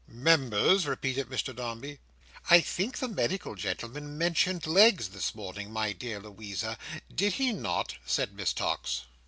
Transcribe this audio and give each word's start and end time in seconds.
"Members!" 0.07 0.87
repeated 0.87 1.29
Mr 1.29 1.55
Dombey. 1.55 1.99
"I 2.49 2.59
think 2.59 2.97
the 2.97 3.07
medical 3.07 3.53
gentleman 3.53 4.17
mentioned 4.17 4.65
legs 4.65 5.09
this 5.09 5.35
morning, 5.35 5.71
my 5.71 5.93
dear 5.93 6.19
Louisa, 6.19 6.79
did 7.13 7.33
he 7.33 7.53
not?" 7.53 7.93
said 8.03 8.33
Miss 8.33 8.51
Tox. 8.51 9.01